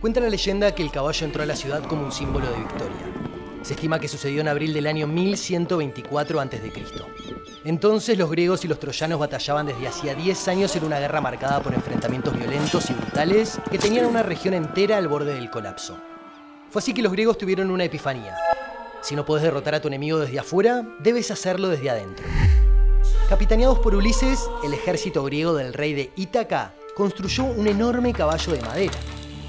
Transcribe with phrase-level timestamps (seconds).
[0.00, 2.96] Cuenta la leyenda que el caballo entró a la ciudad como un símbolo de victoria.
[3.62, 6.72] Se estima que sucedió en abril del año 1124 a.C.
[7.64, 11.62] Entonces los griegos y los troyanos batallaban desde hacía 10 años en una guerra marcada
[11.62, 15.98] por enfrentamientos violentos y brutales que tenían una región entera al borde del colapso.
[16.70, 18.36] Fue así que los griegos tuvieron una epifanía.
[19.00, 22.26] Si no podés derrotar a tu enemigo desde afuera, debes hacerlo desde adentro.
[23.30, 28.60] Capitaneados por Ulises, el ejército griego del rey de Ítaca construyó un enorme caballo de
[28.60, 28.98] madera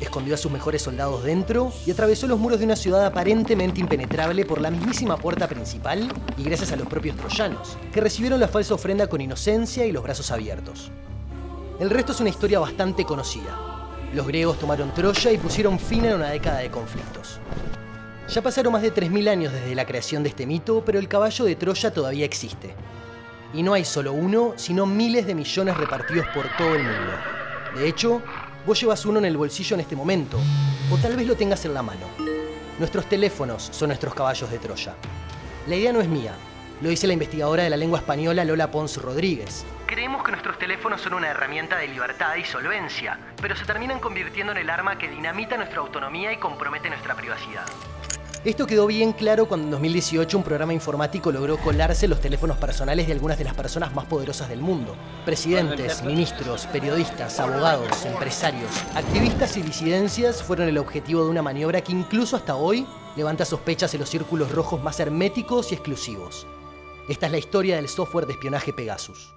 [0.07, 4.45] escondió a sus mejores soldados dentro y atravesó los muros de una ciudad aparentemente impenetrable
[4.45, 8.73] por la mismísima puerta principal y gracias a los propios troyanos, que recibieron la falsa
[8.73, 10.91] ofrenda con inocencia y los brazos abiertos.
[11.79, 13.55] El resto es una historia bastante conocida.
[14.13, 17.39] Los griegos tomaron Troya y pusieron fin a una década de conflictos.
[18.29, 21.45] Ya pasaron más de 3.000 años desde la creación de este mito, pero el caballo
[21.45, 22.73] de Troya todavía existe.
[23.53, 27.13] Y no hay solo uno, sino miles de millones repartidos por todo el mundo.
[27.75, 28.21] De hecho,
[28.67, 30.37] Vos llevas uno en el bolsillo en este momento,
[30.91, 32.05] o tal vez lo tengas en la mano.
[32.77, 34.93] Nuestros teléfonos son nuestros caballos de Troya.
[35.67, 36.33] La idea no es mía,
[36.81, 39.65] lo dice la investigadora de la lengua española Lola Pons Rodríguez.
[39.85, 44.51] Creemos que nuestros teléfonos son una herramienta de libertad y solvencia, pero se terminan convirtiendo
[44.51, 47.63] en el arma que dinamita nuestra autonomía y compromete nuestra privacidad.
[48.47, 53.05] Esto quedó bien claro cuando en 2018 un programa informático logró colarse los teléfonos personales
[53.05, 54.95] de algunas de las personas más poderosas del mundo.
[55.25, 61.91] Presidentes, ministros, periodistas, abogados, empresarios, activistas y disidencias fueron el objetivo de una maniobra que
[61.91, 62.87] incluso hasta hoy
[63.17, 66.47] levanta sospechas en los círculos rojos más herméticos y exclusivos.
[67.09, 69.29] Esta es la historia del software de espionaje Pegasus.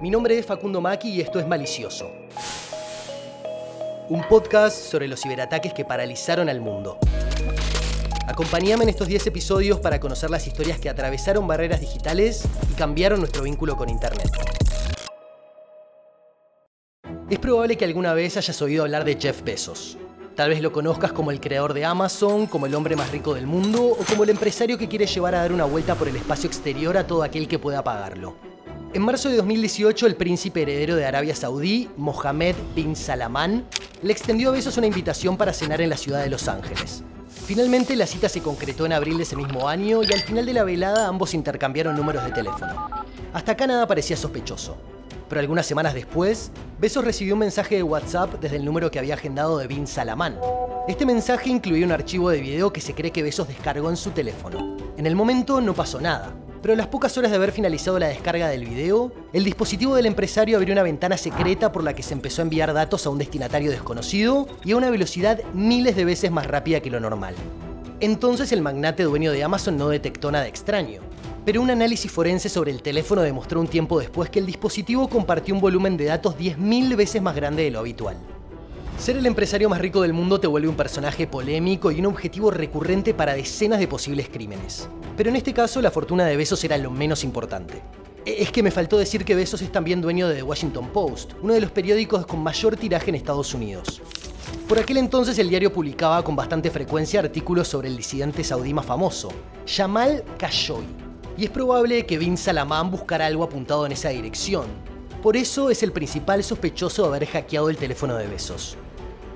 [0.00, 2.10] Mi nombre es Facundo Maki y esto es Malicioso
[4.08, 6.98] un podcast sobre los ciberataques que paralizaron al mundo.
[8.26, 13.20] Acompáñame en estos 10 episodios para conocer las historias que atravesaron barreras digitales y cambiaron
[13.20, 14.30] nuestro vínculo con Internet.
[17.28, 19.98] Es probable que alguna vez hayas oído hablar de Jeff Bezos.
[20.34, 23.46] Tal vez lo conozcas como el creador de Amazon, como el hombre más rico del
[23.46, 26.46] mundo o como el empresario que quiere llevar a dar una vuelta por el espacio
[26.46, 28.36] exterior a todo aquel que pueda pagarlo.
[28.94, 33.66] En marzo de 2018, el príncipe heredero de Arabia Saudí, Mohammed bin Salman,
[34.02, 37.02] le extendió a Besos una invitación para cenar en la ciudad de Los Ángeles.
[37.46, 40.52] Finalmente, la cita se concretó en abril de ese mismo año y al final de
[40.52, 42.88] la velada ambos intercambiaron números de teléfono.
[43.32, 44.76] Hasta acá nada parecía sospechoso.
[45.28, 49.14] Pero algunas semanas después, Besos recibió un mensaje de WhatsApp desde el número que había
[49.14, 50.38] agendado de Bin Salaman.
[50.86, 54.10] Este mensaje incluía un archivo de video que se cree que Besos descargó en su
[54.10, 54.76] teléfono.
[54.96, 58.08] En el momento no pasó nada, pero a las pocas horas de haber finalizado la
[58.08, 62.14] descarga del video, el dispositivo del empresario abrió una ventana secreta por la que se
[62.14, 66.30] empezó a enviar datos a un destinatario desconocido y a una velocidad miles de veces
[66.30, 67.34] más rápida que lo normal.
[68.00, 71.00] Entonces el magnate dueño de Amazon no detectó nada extraño,
[71.44, 75.54] pero un análisis forense sobre el teléfono demostró un tiempo después que el dispositivo compartió
[75.54, 78.16] un volumen de datos 10.000 veces más grande de lo habitual.
[78.98, 82.50] Ser el empresario más rico del mundo te vuelve un personaje polémico y un objetivo
[82.50, 84.88] recurrente para decenas de posibles crímenes.
[85.18, 87.82] Pero en este caso la fortuna de Besos era lo menos importante.
[88.24, 91.32] E, es que me faltó decir que Besos es también dueño de The Washington Post,
[91.42, 94.00] uno de los periódicos con mayor tiraje en Estados Unidos.
[94.68, 98.86] Por aquel entonces el diario publicaba con bastante frecuencia artículos sobre el disidente saudí más
[98.86, 99.30] famoso,
[99.66, 100.86] Jamal Khashoggi.
[101.36, 104.66] Y es probable que Bin Salaman buscara algo apuntado en esa dirección.
[105.20, 108.76] Por eso es el principal sospechoso de haber hackeado el teléfono de Besos.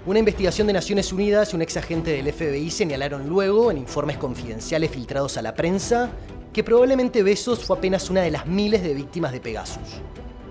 [0.04, 4.16] Una investigación de Naciones Unidas y un ex agente del FBI señalaron luego, en informes
[4.16, 6.10] confidenciales filtrados a la prensa,
[6.52, 10.00] que probablemente Besos fue apenas una de las miles de víctimas de Pegasus.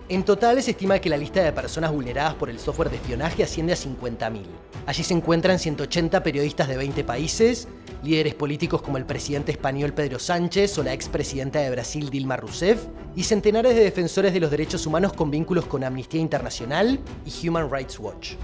[0.08, 3.44] En total se estima que la lista de personas vulneradas por el software de espionaje
[3.44, 4.44] asciende a 50.000.
[4.86, 7.68] Allí se encuentran 180 periodistas de 20 países,
[8.04, 12.86] líderes políticos como el presidente español Pedro Sánchez o la expresidenta de Brasil Dilma Rousseff,
[13.18, 17.70] y centenares de defensores de los derechos humanos con vínculos con Amnistía Internacional y Human
[17.70, 18.36] Rights Watch.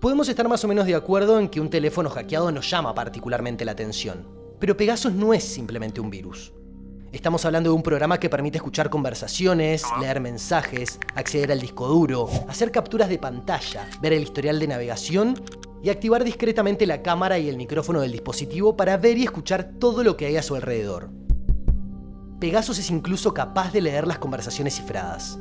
[0.00, 3.64] Podemos estar más o menos de acuerdo en que un teléfono hackeado nos llama particularmente
[3.64, 4.28] la atención,
[4.60, 6.52] pero Pegasus no es simplemente un virus.
[7.10, 12.28] Estamos hablando de un programa que permite escuchar conversaciones, leer mensajes, acceder al disco duro,
[12.46, 15.42] hacer capturas de pantalla, ver el historial de navegación
[15.82, 20.04] y activar discretamente la cámara y el micrófono del dispositivo para ver y escuchar todo
[20.04, 21.10] lo que hay a su alrededor.
[22.38, 25.40] Pegasus es incluso capaz de leer las conversaciones cifradas.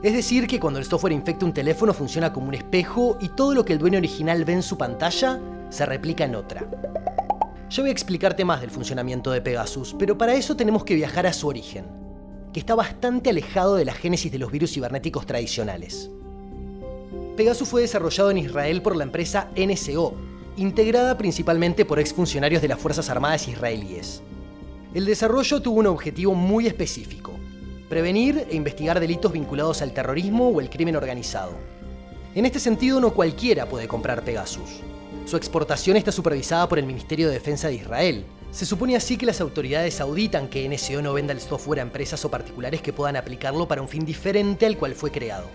[0.00, 3.52] Es decir, que cuando el software infecta un teléfono funciona como un espejo y todo
[3.52, 5.40] lo que el dueño original ve en su pantalla
[5.70, 6.64] se replica en otra.
[7.68, 11.26] Yo voy a explicarte más del funcionamiento de Pegasus, pero para eso tenemos que viajar
[11.26, 11.84] a su origen,
[12.52, 16.10] que está bastante alejado de la génesis de los virus cibernéticos tradicionales.
[17.36, 20.14] Pegasus fue desarrollado en Israel por la empresa NSO,
[20.56, 24.22] integrada principalmente por exfuncionarios de las Fuerzas Armadas israelíes.
[24.94, 27.27] El desarrollo tuvo un objetivo muy específico,
[27.88, 31.52] prevenir e investigar delitos vinculados al terrorismo o el crimen organizado.
[32.34, 34.80] En este sentido, no cualquiera puede comprar Pegasus.
[35.24, 38.24] Su exportación está supervisada por el Ministerio de Defensa de Israel.
[38.50, 42.24] Se supone así que las autoridades auditan que NSO no venda el software a empresas
[42.24, 45.46] o particulares que puedan aplicarlo para un fin diferente al cual fue creado.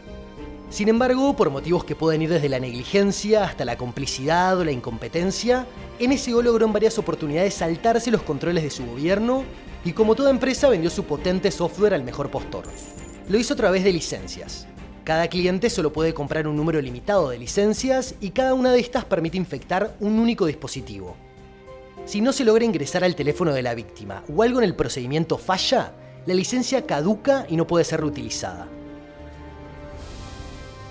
[0.69, 4.71] Sin embargo, por motivos que pueden ir desde la negligencia hasta la complicidad o la
[4.71, 5.68] incompetencia,
[6.00, 9.44] NSO logró en varias oportunidades saltarse los controles de su gobierno
[9.85, 12.65] y como toda empresa vendió su potente software al mejor postor.
[13.27, 14.68] Lo hizo a través de licencias.
[15.03, 19.03] Cada cliente solo puede comprar un número limitado de licencias y cada una de estas
[19.03, 21.15] permite infectar un único dispositivo.
[22.06, 25.38] Si no se logra ingresar al teléfono de la víctima o algo en el procedimiento
[25.38, 25.94] falla,
[26.25, 28.68] la licencia caduca y no puede ser reutilizada.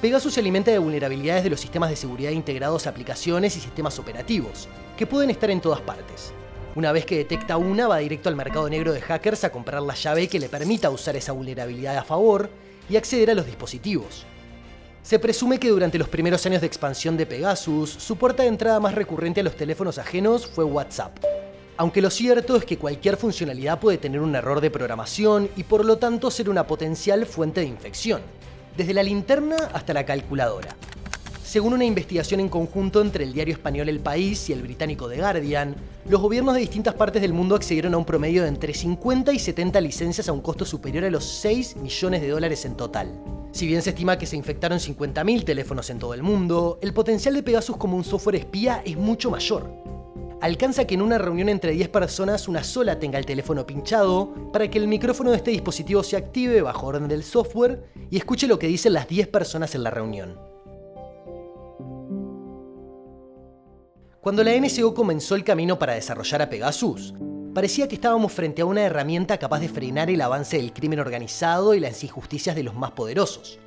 [0.03, 3.99] Pegasus se alimenta de vulnerabilidades de los sistemas de seguridad integrados a aplicaciones y sistemas
[3.99, 6.33] operativos, que pueden estar en todas partes.
[6.75, 9.95] Una vez que detecta una, va directo al mercado negro de hackers a comprar la
[9.95, 12.49] llave que le permita usar esa vulnerabilidad a favor
[12.89, 14.25] y acceder a los dispositivos.
[15.03, 18.81] Se presume que durante los primeros años de expansión de Pegasus, su puerta de entrada
[18.81, 21.19] más recurrente a los teléfonos ajenos fue WhatsApp.
[21.77, 25.85] Aunque lo cierto es que cualquier funcionalidad puede tener un error de programación y por
[25.85, 28.23] lo tanto ser una potencial fuente de infección,
[28.79, 30.75] desde la linterna hasta la calculadora.
[31.45, 35.19] Según una investigación en conjunto entre el diario español El País y el británico The
[35.19, 35.75] Guardian,
[36.09, 39.39] los gobiernos de distintas partes del mundo accedieron a un promedio de entre 50 y
[39.39, 43.21] 70 licencias a un costo superior a los 6 millones de dólares en total.
[43.51, 47.35] Si bien se estima que se infectaron 50.000 teléfonos en todo el mundo, el potencial
[47.35, 49.69] de Pegasus como un software espía es mucho mayor.
[50.41, 54.71] Alcanza que en una reunión entre 10 personas una sola tenga el teléfono pinchado para
[54.71, 58.59] que el micrófono de este dispositivo se active bajo orden del software y escuche lo
[58.59, 60.52] que dicen las 10 personas en la reunión.
[64.23, 67.13] Cuando la NSO comenzó el camino para desarrollar a Pegasus,
[67.53, 71.75] parecía que estábamos frente a una herramienta capaz de frenar el avance del crimen organizado
[71.75, 73.59] y las injusticias de los más poderosos.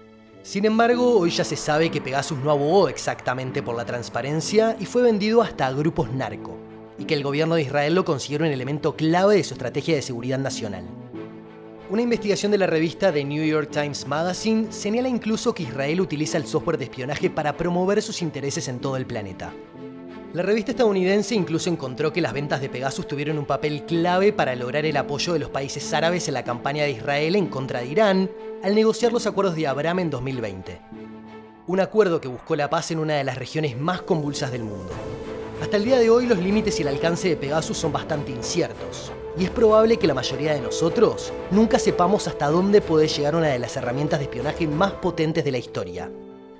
[0.44, 4.86] Sin embargo, hoy ya se sabe que Pegasus no abogó exactamente por la transparencia y
[4.86, 6.56] fue vendido hasta a grupos narco,
[6.98, 10.02] y que el gobierno de Israel lo considera un elemento clave de su estrategia de
[10.02, 10.86] seguridad nacional.
[11.90, 16.38] Una investigación de la revista The New York Times Magazine señala incluso que Israel utiliza
[16.38, 19.52] el software de espionaje para promover sus intereses en todo el planeta.
[20.36, 24.54] La revista estadounidense incluso encontró que las ventas de Pegasus tuvieron un papel clave para
[24.54, 27.86] lograr el apoyo de los países árabes en la campaña de Israel en contra de
[27.86, 28.30] Irán
[28.62, 30.82] al negociar los acuerdos de Abraham en 2020.
[31.68, 34.92] Un acuerdo que buscó la paz en una de las regiones más convulsas del mundo.
[35.62, 39.14] Hasta el día de hoy los límites y el alcance de Pegasus son bastante inciertos,
[39.38, 43.48] y es probable que la mayoría de nosotros nunca sepamos hasta dónde puede llegar una
[43.48, 46.12] de las herramientas de espionaje más potentes de la historia,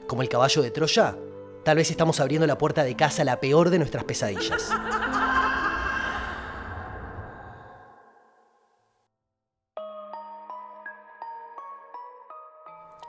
[0.08, 1.18] como el caballo de Troya
[1.66, 4.72] Tal vez estamos abriendo la puerta de casa a la peor de nuestras pesadillas.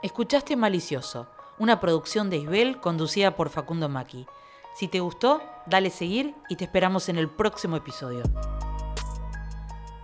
[0.01, 1.27] Escuchaste Malicioso,
[1.59, 4.25] una producción de Isbel conducida por Facundo Maki.
[4.73, 8.23] Si te gustó, dale seguir y te esperamos en el próximo episodio.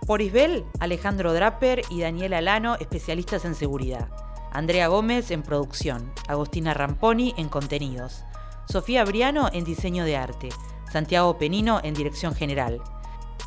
[0.06, 4.08] Por Isbel, Alejandro Draper y Daniel Alano, especialistas en seguridad.
[4.52, 8.22] Andrea Gómez en producción, Agostina Ramponi en contenidos.
[8.68, 10.48] Sofía Briano en diseño de arte,
[10.90, 12.80] Santiago Penino en dirección general.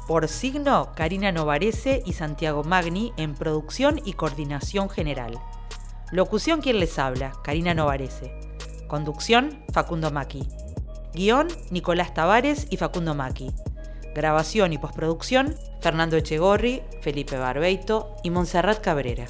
[0.07, 5.39] Por signo, Karina Novarese y Santiago Magni en producción y coordinación general.
[6.11, 8.31] Locución quien les habla, Karina Novarese.
[8.87, 10.47] Conducción, Facundo Maki.
[11.13, 13.51] Guión, Nicolás Tavares y Facundo Maki.
[14.15, 19.25] Grabación y postproducción, Fernando Echegorri, Felipe Barbeito y Montserrat Cabrera.